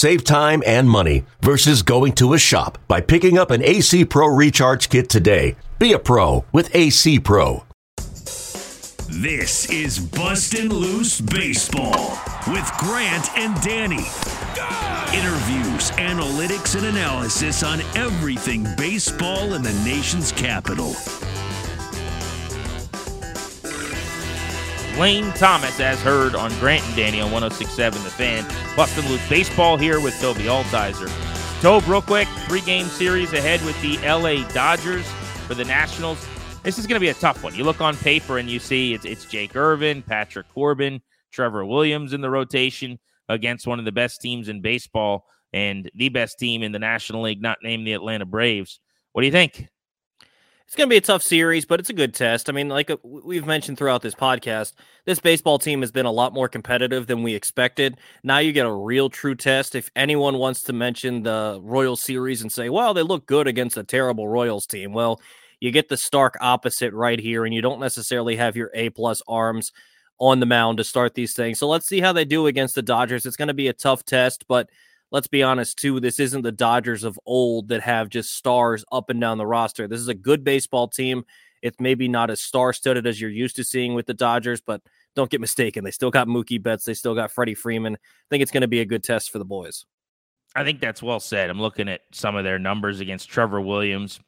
Save 0.00 0.24
time 0.24 0.62
and 0.64 0.88
money 0.88 1.26
versus 1.42 1.82
going 1.82 2.14
to 2.14 2.32
a 2.32 2.38
shop 2.38 2.78
by 2.88 3.02
picking 3.02 3.36
up 3.36 3.50
an 3.50 3.62
AC 3.62 4.06
Pro 4.06 4.28
recharge 4.28 4.88
kit 4.88 5.10
today. 5.10 5.56
Be 5.78 5.92
a 5.92 5.98
pro 5.98 6.46
with 6.52 6.74
AC 6.74 7.20
Pro. 7.20 7.64
This 9.10 9.68
is 9.68 9.98
Bustin' 9.98 10.70
Loose 10.70 11.20
Baseball 11.20 12.18
with 12.46 12.72
Grant 12.78 13.28
and 13.36 13.60
Danny. 13.60 14.06
Interviews, 15.14 15.90
analytics, 15.98 16.76
and 16.76 16.86
analysis 16.86 17.62
on 17.62 17.82
everything 17.94 18.66
baseball 18.78 19.52
in 19.52 19.60
the 19.60 19.74
nation's 19.84 20.32
capital. 20.32 20.94
Lane 24.98 25.32
Thomas, 25.32 25.80
as 25.80 26.00
heard 26.02 26.34
on 26.34 26.50
Grant 26.58 26.84
and 26.86 26.96
Danny 26.96 27.20
on 27.20 27.30
1067 27.30 28.02
The 28.02 28.10
Fan. 28.10 28.44
Bustin' 28.76 29.08
Loose 29.08 29.28
Baseball 29.28 29.76
here 29.76 30.00
with 30.00 30.14
Tobi 30.14 30.44
Altizer. 30.44 31.10
Tobe, 31.60 31.86
real 31.86 32.02
quick, 32.02 32.28
three 32.46 32.62
game 32.62 32.86
series 32.86 33.32
ahead 33.32 33.62
with 33.64 33.80
the 33.82 33.98
LA 33.98 34.48
Dodgers 34.52 35.06
for 35.46 35.54
the 35.54 35.64
Nationals. 35.64 36.26
This 36.62 36.78
is 36.78 36.86
going 36.86 36.96
to 36.96 37.00
be 37.00 37.08
a 37.08 37.14
tough 37.14 37.42
one. 37.42 37.54
You 37.54 37.64
look 37.64 37.80
on 37.80 37.96
paper 37.96 38.38
and 38.38 38.48
you 38.48 38.58
see 38.58 38.94
it's, 38.94 39.04
it's 39.04 39.24
Jake 39.24 39.56
Irvin, 39.56 40.02
Patrick 40.02 40.48
Corbin, 40.52 41.00
Trevor 41.32 41.64
Williams 41.64 42.12
in 42.12 42.20
the 42.20 42.30
rotation 42.30 42.98
against 43.28 43.66
one 43.66 43.78
of 43.78 43.84
the 43.84 43.92
best 43.92 44.20
teams 44.20 44.48
in 44.48 44.60
baseball 44.60 45.26
and 45.52 45.90
the 45.94 46.08
best 46.08 46.38
team 46.38 46.62
in 46.62 46.72
the 46.72 46.78
National 46.78 47.22
League, 47.22 47.42
not 47.42 47.58
named 47.62 47.86
the 47.86 47.92
Atlanta 47.92 48.26
Braves. 48.26 48.80
What 49.12 49.22
do 49.22 49.26
you 49.26 49.32
think? 49.32 49.66
It's 50.70 50.76
going 50.76 50.88
to 50.88 50.94
be 50.94 50.98
a 50.98 51.00
tough 51.00 51.24
series, 51.24 51.64
but 51.64 51.80
it's 51.80 51.90
a 51.90 51.92
good 51.92 52.14
test. 52.14 52.48
I 52.48 52.52
mean, 52.52 52.68
like 52.68 52.90
uh, 52.90 52.96
we've 53.02 53.44
mentioned 53.44 53.76
throughout 53.76 54.02
this 54.02 54.14
podcast, 54.14 54.74
this 55.04 55.18
baseball 55.18 55.58
team 55.58 55.80
has 55.80 55.90
been 55.90 56.06
a 56.06 56.12
lot 56.12 56.32
more 56.32 56.48
competitive 56.48 57.08
than 57.08 57.24
we 57.24 57.34
expected. 57.34 57.98
Now 58.22 58.38
you 58.38 58.52
get 58.52 58.66
a 58.66 58.72
real 58.72 59.10
true 59.10 59.34
test. 59.34 59.74
If 59.74 59.90
anyone 59.96 60.38
wants 60.38 60.62
to 60.62 60.72
mention 60.72 61.24
the 61.24 61.58
Royal 61.60 61.96
series 61.96 62.40
and 62.40 62.52
say, 62.52 62.68
well, 62.68 62.94
they 62.94 63.02
look 63.02 63.26
good 63.26 63.48
against 63.48 63.78
a 63.78 63.82
terrible 63.82 64.28
Royals 64.28 64.64
team, 64.64 64.92
well, 64.92 65.20
you 65.58 65.72
get 65.72 65.88
the 65.88 65.96
stark 65.96 66.36
opposite 66.40 66.92
right 66.92 67.18
here, 67.18 67.44
and 67.44 67.52
you 67.52 67.62
don't 67.62 67.80
necessarily 67.80 68.36
have 68.36 68.54
your 68.54 68.70
A 68.72 68.90
plus 68.90 69.20
arms 69.26 69.72
on 70.20 70.38
the 70.38 70.46
mound 70.46 70.78
to 70.78 70.84
start 70.84 71.14
these 71.14 71.34
things. 71.34 71.58
So 71.58 71.66
let's 71.66 71.88
see 71.88 71.98
how 71.98 72.12
they 72.12 72.24
do 72.24 72.46
against 72.46 72.76
the 72.76 72.82
Dodgers. 72.82 73.26
It's 73.26 73.34
going 73.34 73.48
to 73.48 73.54
be 73.54 73.66
a 73.66 73.72
tough 73.72 74.04
test, 74.04 74.44
but 74.46 74.70
let's 75.10 75.28
be 75.28 75.42
honest 75.42 75.78
too, 75.78 76.00
this 76.00 76.20
isn't 76.20 76.42
the 76.42 76.52
Dodgers 76.52 77.04
of 77.04 77.18
old 77.26 77.68
that 77.68 77.82
have 77.82 78.08
just 78.08 78.34
stars 78.34 78.84
up 78.92 79.10
and 79.10 79.20
down 79.20 79.38
the 79.38 79.46
roster. 79.46 79.88
This 79.88 80.00
is 80.00 80.08
a 80.08 80.14
good 80.14 80.44
baseball 80.44 80.88
team. 80.88 81.24
It's 81.62 81.78
maybe 81.78 82.08
not 82.08 82.30
as 82.30 82.40
star-studded 82.40 83.06
as 83.06 83.20
you're 83.20 83.30
used 83.30 83.56
to 83.56 83.64
seeing 83.64 83.94
with 83.94 84.06
the 84.06 84.14
Dodgers, 84.14 84.60
but 84.60 84.80
don't 85.14 85.30
get 85.30 85.40
mistaken. 85.40 85.84
They 85.84 85.90
still 85.90 86.10
got 86.10 86.26
Mookie 86.26 86.62
Betts. 86.62 86.84
They 86.84 86.94
still 86.94 87.14
got 87.14 87.32
Freddie 87.32 87.54
Freeman. 87.54 87.94
I 87.94 87.98
think 88.30 88.42
it's 88.42 88.52
going 88.52 88.62
to 88.62 88.68
be 88.68 88.80
a 88.80 88.86
good 88.86 89.04
test 89.04 89.30
for 89.30 89.38
the 89.38 89.44
boys. 89.44 89.84
I 90.54 90.64
think 90.64 90.80
that's 90.80 91.02
well 91.02 91.20
said. 91.20 91.50
I'm 91.50 91.60
looking 91.60 91.88
at 91.88 92.00
some 92.12 92.34
of 92.34 92.44
their 92.44 92.58
numbers 92.58 93.00
against 93.00 93.28
Trevor 93.28 93.60
Williams, 93.60 94.20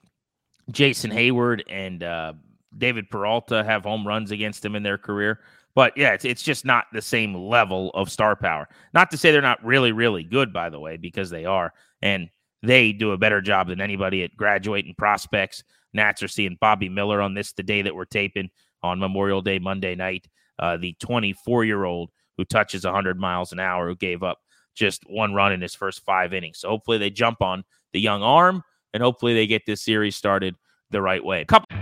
Jason 0.70 1.10
Heyward, 1.10 1.62
and 1.68 2.02
uh, 2.02 2.34
David 2.76 3.10
Peralta 3.10 3.64
have 3.64 3.84
home 3.84 4.06
runs 4.06 4.30
against 4.30 4.64
him 4.64 4.76
in 4.76 4.82
their 4.82 4.98
career. 4.98 5.40
But 5.74 5.96
yeah, 5.96 6.12
it's, 6.12 6.24
it's 6.24 6.42
just 6.42 6.64
not 6.64 6.86
the 6.92 7.02
same 7.02 7.34
level 7.34 7.90
of 7.94 8.10
star 8.10 8.36
power. 8.36 8.68
Not 8.92 9.10
to 9.10 9.16
say 9.16 9.32
they're 9.32 9.40
not 9.40 9.64
really, 9.64 9.92
really 9.92 10.22
good, 10.22 10.52
by 10.52 10.68
the 10.68 10.80
way, 10.80 10.96
because 10.96 11.30
they 11.30 11.44
are. 11.44 11.72
And 12.02 12.28
they 12.62 12.92
do 12.92 13.12
a 13.12 13.18
better 13.18 13.40
job 13.40 13.68
than 13.68 13.80
anybody 13.80 14.22
at 14.22 14.36
graduating 14.36 14.94
prospects. 14.96 15.64
Nats 15.94 16.22
are 16.22 16.28
seeing 16.28 16.58
Bobby 16.60 16.88
Miller 16.88 17.20
on 17.20 17.34
this 17.34 17.52
the 17.52 17.62
day 17.62 17.82
that 17.82 17.94
we're 17.94 18.04
taping 18.04 18.50
on 18.82 18.98
Memorial 18.98 19.42
Day, 19.42 19.58
Monday 19.58 19.94
night. 19.94 20.28
Uh, 20.58 20.76
the 20.76 20.94
24 21.00 21.64
year 21.64 21.84
old 21.84 22.10
who 22.36 22.44
touches 22.44 22.84
100 22.84 23.18
miles 23.18 23.52
an 23.52 23.60
hour, 23.60 23.88
who 23.88 23.96
gave 23.96 24.22
up 24.22 24.38
just 24.74 25.02
one 25.08 25.34
run 25.34 25.52
in 25.52 25.60
his 25.60 25.74
first 25.74 26.04
five 26.04 26.32
innings. 26.32 26.58
So 26.58 26.68
hopefully 26.68 26.98
they 26.98 27.10
jump 27.10 27.42
on 27.42 27.64
the 27.92 28.00
young 28.00 28.22
arm 28.22 28.62
and 28.94 29.02
hopefully 29.02 29.34
they 29.34 29.46
get 29.46 29.66
this 29.66 29.82
series 29.82 30.16
started 30.16 30.54
the 30.90 31.02
right 31.02 31.24
way. 31.24 31.44
Couple- 31.44 31.81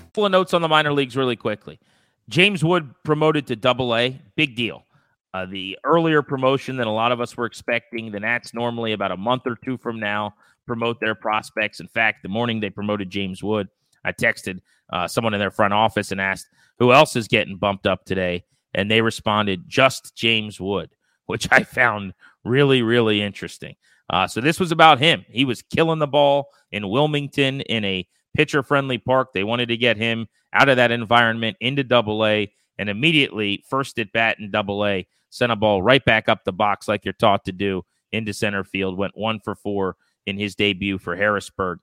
couple 0.11 0.25
of 0.25 0.31
notes 0.33 0.53
on 0.53 0.61
the 0.61 0.67
minor 0.67 0.91
leagues 0.91 1.15
really 1.15 1.37
quickly. 1.37 1.79
James 2.27 2.65
Wood 2.65 2.93
promoted 3.05 3.47
to 3.47 3.55
double 3.55 3.95
A, 3.95 4.19
big 4.35 4.57
deal. 4.57 4.83
Uh, 5.33 5.45
the 5.45 5.79
earlier 5.85 6.21
promotion 6.21 6.75
than 6.75 6.87
a 6.87 6.93
lot 6.93 7.13
of 7.13 7.21
us 7.21 7.37
were 7.37 7.45
expecting. 7.45 8.11
The 8.11 8.19
Nats 8.19 8.53
normally 8.53 8.91
about 8.91 9.13
a 9.13 9.17
month 9.17 9.43
or 9.45 9.55
two 9.55 9.77
from 9.77 10.01
now 10.01 10.35
promote 10.67 10.99
their 10.99 11.15
prospects. 11.15 11.79
In 11.79 11.87
fact, 11.87 12.23
the 12.23 12.29
morning 12.29 12.59
they 12.59 12.69
promoted 12.69 13.09
James 13.09 13.41
Wood, 13.41 13.69
I 14.03 14.11
texted 14.11 14.59
uh, 14.91 15.07
someone 15.07 15.33
in 15.33 15.39
their 15.39 15.49
front 15.49 15.73
office 15.73 16.11
and 16.11 16.19
asked 16.19 16.47
who 16.77 16.91
else 16.91 17.15
is 17.15 17.29
getting 17.29 17.55
bumped 17.55 17.87
up 17.87 18.03
today, 18.03 18.43
and 18.73 18.91
they 18.91 19.01
responded 19.01 19.63
just 19.69 20.13
James 20.13 20.59
Wood, 20.59 20.89
which 21.27 21.47
I 21.51 21.63
found 21.63 22.13
really 22.43 22.81
really 22.81 23.21
interesting. 23.21 23.75
Uh, 24.09 24.27
so 24.27 24.41
this 24.41 24.59
was 24.59 24.73
about 24.73 24.99
him. 24.99 25.23
He 25.29 25.45
was 25.45 25.61
killing 25.61 25.99
the 25.99 26.07
ball 26.07 26.49
in 26.69 26.89
Wilmington 26.89 27.61
in 27.61 27.85
a 27.85 28.05
pitcher 28.33 28.63
friendly 28.63 28.97
park. 28.97 29.33
They 29.33 29.43
wanted 29.43 29.67
to 29.69 29.77
get 29.77 29.97
him 29.97 30.27
out 30.53 30.69
of 30.69 30.77
that 30.77 30.91
environment 30.91 31.57
into 31.59 31.83
double 31.83 32.25
A 32.25 32.51
and 32.77 32.89
immediately, 32.89 33.63
first 33.69 33.99
at 33.99 34.11
bat 34.11 34.37
in 34.39 34.51
double 34.51 34.85
A, 34.85 35.07
sent 35.29 35.51
a 35.51 35.55
ball 35.55 35.81
right 35.81 36.03
back 36.03 36.29
up 36.29 36.43
the 36.43 36.51
box 36.51 36.87
like 36.87 37.05
you're 37.05 37.13
taught 37.13 37.45
to 37.45 37.51
do 37.51 37.83
into 38.11 38.33
center 38.33 38.63
field. 38.63 38.97
Went 38.97 39.17
one 39.17 39.39
for 39.39 39.55
four 39.55 39.95
in 40.25 40.37
his 40.37 40.55
debut 40.55 40.97
for 40.97 41.15
Harrisburg. 41.15 41.79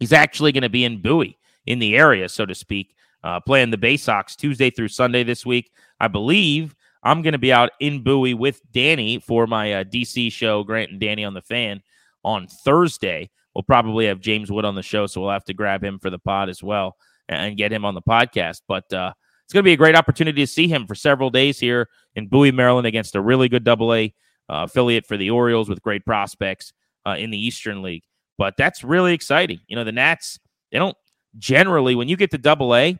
He's 0.00 0.12
actually 0.12 0.52
going 0.52 0.62
to 0.62 0.68
be 0.68 0.84
in 0.84 1.00
Bowie 1.00 1.38
in 1.66 1.78
the 1.78 1.96
area, 1.96 2.28
so 2.28 2.44
to 2.44 2.54
speak, 2.54 2.94
uh, 3.22 3.40
playing 3.40 3.70
the 3.70 3.78
Bay 3.78 3.96
Sox 3.96 4.36
Tuesday 4.36 4.70
through 4.70 4.88
Sunday 4.88 5.22
this 5.22 5.46
week. 5.46 5.70
I 6.00 6.08
believe 6.08 6.74
I'm 7.02 7.22
going 7.22 7.32
to 7.32 7.38
be 7.38 7.52
out 7.52 7.70
in 7.80 8.02
Bowie 8.02 8.34
with 8.34 8.60
Danny 8.72 9.18
for 9.18 9.46
my 9.46 9.72
uh, 9.72 9.84
DC 9.84 10.32
show, 10.32 10.64
Grant 10.64 10.90
and 10.90 11.00
Danny 11.00 11.24
on 11.24 11.34
the 11.34 11.42
Fan, 11.42 11.82
on 12.24 12.48
Thursday. 12.48 13.30
We'll 13.54 13.62
probably 13.62 14.06
have 14.06 14.20
James 14.20 14.50
Wood 14.50 14.64
on 14.64 14.74
the 14.74 14.82
show, 14.82 15.06
so 15.06 15.20
we'll 15.20 15.30
have 15.30 15.44
to 15.44 15.54
grab 15.54 15.82
him 15.82 15.98
for 15.98 16.10
the 16.10 16.18
pod 16.18 16.48
as 16.48 16.62
well 16.62 16.96
and 17.28 17.56
get 17.56 17.72
him 17.72 17.84
on 17.84 17.94
the 17.94 18.02
podcast. 18.02 18.62
But 18.66 18.92
uh, 18.92 19.12
it's 19.44 19.52
going 19.52 19.62
to 19.62 19.68
be 19.68 19.72
a 19.72 19.76
great 19.76 19.96
opportunity 19.96 20.42
to 20.42 20.46
see 20.46 20.68
him 20.68 20.86
for 20.86 20.94
several 20.94 21.30
days 21.30 21.58
here 21.58 21.88
in 22.16 22.28
Bowie, 22.28 22.52
Maryland, 22.52 22.86
against 22.86 23.14
a 23.14 23.20
really 23.20 23.48
good 23.48 23.64
Double 23.64 23.94
A 23.94 24.14
uh, 24.48 24.64
affiliate 24.64 25.06
for 25.06 25.16
the 25.16 25.30
Orioles 25.30 25.68
with 25.68 25.82
great 25.82 26.04
prospects 26.04 26.72
uh, 27.06 27.16
in 27.18 27.30
the 27.30 27.38
Eastern 27.38 27.82
League. 27.82 28.04
But 28.36 28.56
that's 28.56 28.82
really 28.82 29.14
exciting. 29.14 29.60
You 29.68 29.76
know, 29.76 29.84
the 29.84 29.92
Nats 29.92 30.38
they 30.72 30.78
don't 30.78 30.96
generally 31.38 31.94
when 31.94 32.08
you 32.08 32.16
get 32.16 32.30
to 32.32 32.38
Double 32.38 32.74
A, 32.74 32.98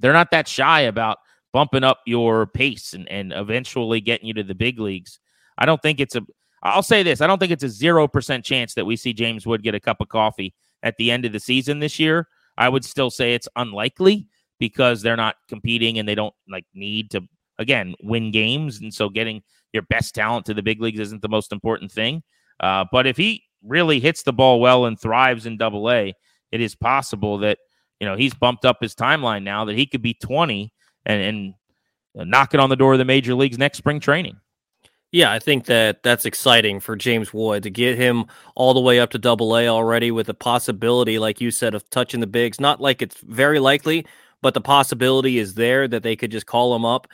they're 0.00 0.12
not 0.12 0.30
that 0.32 0.48
shy 0.48 0.82
about 0.82 1.18
bumping 1.52 1.84
up 1.84 2.00
your 2.06 2.46
pace 2.46 2.92
and, 2.92 3.08
and 3.08 3.32
eventually 3.32 4.00
getting 4.00 4.26
you 4.26 4.34
to 4.34 4.42
the 4.42 4.54
big 4.54 4.78
leagues. 4.78 5.18
I 5.56 5.66
don't 5.66 5.80
think 5.80 6.00
it's 6.00 6.16
a 6.16 6.22
I'll 6.62 6.82
say 6.82 7.02
this. 7.02 7.20
I 7.20 7.26
don't 7.26 7.38
think 7.38 7.52
it's 7.52 7.64
a 7.64 7.66
0% 7.66 8.44
chance 8.44 8.74
that 8.74 8.84
we 8.84 8.96
see 8.96 9.12
James 9.12 9.46
Wood 9.46 9.62
get 9.62 9.74
a 9.74 9.80
cup 9.80 10.00
of 10.00 10.08
coffee 10.08 10.54
at 10.82 10.96
the 10.96 11.10
end 11.10 11.24
of 11.24 11.32
the 11.32 11.40
season 11.40 11.80
this 11.80 11.98
year. 11.98 12.28
I 12.56 12.68
would 12.68 12.84
still 12.84 13.10
say 13.10 13.34
it's 13.34 13.48
unlikely 13.56 14.28
because 14.58 15.02
they're 15.02 15.16
not 15.16 15.36
competing 15.48 15.98
and 15.98 16.08
they 16.08 16.14
don't 16.14 16.34
like 16.48 16.66
need 16.74 17.10
to 17.10 17.22
again 17.58 17.94
win 18.02 18.30
games 18.30 18.80
and 18.80 18.92
so 18.94 19.08
getting 19.08 19.42
your 19.72 19.82
best 19.82 20.14
talent 20.14 20.46
to 20.46 20.54
the 20.54 20.62
big 20.62 20.80
leagues 20.80 21.00
isn't 21.00 21.22
the 21.22 21.28
most 21.28 21.52
important 21.52 21.90
thing. 21.90 22.22
Uh, 22.60 22.84
but 22.92 23.06
if 23.06 23.16
he 23.16 23.42
really 23.64 24.00
hits 24.00 24.22
the 24.22 24.32
ball 24.32 24.60
well 24.60 24.84
and 24.84 25.00
thrives 25.00 25.46
in 25.46 25.56
double 25.56 25.90
A, 25.90 26.14
it 26.52 26.60
is 26.60 26.74
possible 26.74 27.38
that 27.38 27.58
you 27.98 28.06
know 28.06 28.16
he's 28.16 28.34
bumped 28.34 28.64
up 28.64 28.78
his 28.80 28.94
timeline 28.94 29.42
now 29.42 29.64
that 29.64 29.76
he 29.76 29.86
could 29.86 30.02
be 30.02 30.14
20 30.14 30.72
and, 31.06 31.54
and 32.14 32.30
knocking 32.30 32.60
on 32.60 32.70
the 32.70 32.76
door 32.76 32.92
of 32.92 32.98
the 32.98 33.04
major 33.04 33.34
leagues 33.34 33.58
next 33.58 33.78
spring 33.78 33.98
training. 33.98 34.36
Yeah, 35.12 35.30
I 35.30 35.38
think 35.40 35.66
that 35.66 36.02
that's 36.02 36.24
exciting 36.24 36.80
for 36.80 36.96
James 36.96 37.34
Wood 37.34 37.64
to 37.64 37.70
get 37.70 37.98
him 37.98 38.24
all 38.54 38.72
the 38.72 38.80
way 38.80 38.98
up 38.98 39.10
to 39.10 39.18
double 39.18 39.54
A 39.58 39.68
already 39.68 40.10
with 40.10 40.26
the 40.26 40.34
possibility, 40.34 41.18
like 41.18 41.38
you 41.38 41.50
said, 41.50 41.74
of 41.74 41.88
touching 41.90 42.20
the 42.20 42.26
bigs. 42.26 42.58
Not 42.58 42.80
like 42.80 43.02
it's 43.02 43.18
very 43.20 43.58
likely, 43.58 44.06
but 44.40 44.54
the 44.54 44.62
possibility 44.62 45.38
is 45.38 45.52
there 45.52 45.86
that 45.86 46.02
they 46.02 46.16
could 46.16 46.30
just 46.30 46.46
call 46.46 46.74
him 46.74 46.86
up 46.86 47.08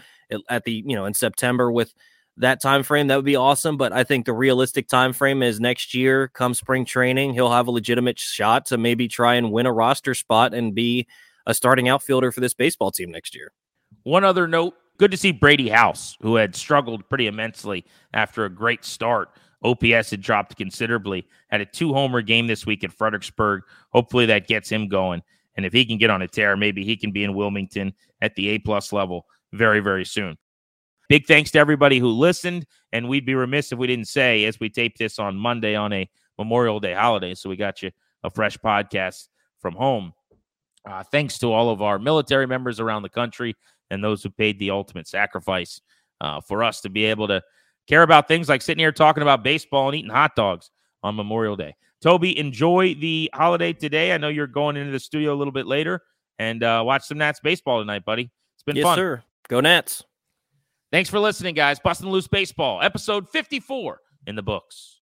at 0.49 0.63
the, 0.63 0.85
you 0.87 0.95
know, 0.95 1.07
in 1.07 1.15
September 1.15 1.73
with 1.73 1.93
that 2.37 2.63
time 2.63 2.85
frame. 2.85 3.09
That 3.09 3.17
would 3.17 3.25
be 3.25 3.35
awesome. 3.35 3.77
But 3.77 3.93
I 3.93 4.05
think 4.05 4.27
the 4.27 4.33
realistic 4.33 4.87
time 4.87 5.13
frame 5.13 5.43
is 5.43 5.59
next 5.59 5.93
year, 5.93 6.29
come 6.29 6.55
spring 6.55 6.85
training, 6.85 7.35
he'll 7.35 7.51
have 7.51 7.67
a 7.67 7.73
legitimate 7.73 8.21
shot 8.21 8.67
to 8.67 8.79
maybe 8.79 9.09
try 9.09 9.35
and 9.35 9.51
win 9.51 9.67
a 9.67 9.73
roster 9.73 10.15
spot 10.15 10.55
and 10.55 10.73
be 10.73 11.09
a 11.47 11.55
starting 11.55 11.89
outfielder 11.89 12.31
for 12.31 12.39
this 12.39 12.55
baseball 12.55 12.93
team 12.93 13.11
next 13.11 13.35
year. 13.35 13.51
One 14.05 14.23
other 14.23 14.47
note 14.47 14.75
good 14.99 15.11
to 15.11 15.17
see 15.17 15.33
Brady 15.33 15.69
House, 15.69 16.17
who 16.21 16.37
had 16.37 16.55
struggled 16.55 17.09
pretty 17.09 17.27
immensely 17.27 17.85
after 18.13 18.45
a 18.45 18.51
great 18.51 18.85
start. 18.85 19.31
OPS 19.65 20.11
had 20.11 20.21
dropped 20.21 20.57
considerably. 20.57 21.27
Had 21.49 21.61
a 21.61 21.67
two 21.67 21.93
homer 21.93 22.23
game 22.23 22.47
this 22.47 22.67
week 22.67 22.85
at 22.85 22.93
Fredericksburg. 22.93 23.63
Hopefully 23.91 24.27
that 24.27 24.47
gets 24.47 24.69
him 24.69 24.89
going. 24.89 25.23
And 25.57 25.67
if 25.67 25.73
he 25.73 25.85
can 25.85 25.99
get 25.99 26.11
on 26.11 26.23
a 26.23 26.29
tear, 26.29 26.57
maybe 26.57 26.85
he 26.85 26.97
can 26.97 27.11
be 27.11 27.25
in 27.25 27.35
Wilmington 27.35 27.93
at 28.21 28.35
the 28.37 28.51
A 28.51 28.59
plus 28.59 28.93
level 28.93 29.27
very, 29.53 29.81
very 29.81 30.05
soon. 30.05 30.37
Big 31.09 31.27
thanks 31.27 31.51
to 31.53 31.59
everybody 31.59 31.99
who 31.99 32.09
listened. 32.09 32.67
And 32.93 33.09
we'd 33.09 33.27
be 33.27 33.35
remiss 33.35 33.73
if 33.73 33.79
we 33.79 33.87
didn't 33.87 34.09
say, 34.09 34.45
as 34.45 34.61
we 34.61 34.69
tape 34.69 34.97
this 34.97 35.19
on 35.19 35.37
Monday 35.37 35.75
on 35.75 35.93
a 35.93 36.09
Memorial 36.39 36.79
Day 36.79 36.95
holiday, 36.95 37.35
so 37.35 37.49
we 37.51 37.57
got 37.57 37.83
you 37.83 37.91
a 38.23 38.31
fresh 38.31 38.57
podcast 38.59 39.29
from 39.59 39.75
home. 39.75 40.13
Uh, 40.89 41.03
thanks 41.03 41.39
to 41.39 41.53
all 41.53 41.71
of 41.71 41.83
our 41.83 41.99
military 41.99 42.47
members 42.47 42.79
around 42.79 43.03
the 43.03 43.09
country 43.09 43.55
and 43.91 44.03
those 44.03 44.23
who 44.23 44.31
paid 44.31 44.59
the 44.59 44.71
ultimate 44.71 45.07
sacrifice 45.07 45.81
uh, 46.21 46.41
for 46.41 46.63
us 46.63 46.81
to 46.83 46.89
be 46.89 47.05
able 47.05 47.29
to 47.29 47.43
care 47.87 48.03
about 48.03 48.29
things 48.29 48.49
like 48.49 48.63
sitting 48.63 48.81
here 48.81 48.93
talking 48.93 49.23
about 49.23 49.43
baseball 49.43 49.89
and 49.89 49.97
eating 49.97 50.11
hot 50.11 50.37
dogs 50.37 50.71
on 51.03 51.17
Memorial 51.17 51.57
Day. 51.57 51.75
Tobi, 52.05 52.37
enjoy 52.37 52.95
the 52.95 53.31
holiday 53.35 53.73
today. 53.73 54.13
I 54.13 54.19
know 54.19 54.29
you're 54.29 54.47
going 54.47 54.77
into 54.77 54.93
the 54.93 55.01
studio 55.01 55.35
a 55.35 55.37
little 55.37 55.53
bit 55.53 55.67
later 55.67 56.03
and 56.39 56.63
uh, 56.63 56.83
watch 56.85 57.05
some 57.05 57.19
Nats 57.19 57.41
baseball 57.41 57.81
tonight, 57.81 58.05
buddy. 58.05 58.31
It's 58.55 58.63
been 58.63 58.75
fun. 58.75 58.77
yes, 58.77 58.85
fun. 58.85 58.97
sir. 58.97 59.23
Go 59.49 59.61
Nats. 59.61 60.05
Thanks 60.91 61.11
for 61.11 61.19
listening, 61.19 61.55
guys. 61.55 61.79
Bustin' 61.79 62.09
Loose 62.09 62.29
Baseball, 62.29 62.81
episode 62.83 63.29
54 63.29 64.01
in 64.27 64.37
the 64.37 64.43
books. 64.43 64.97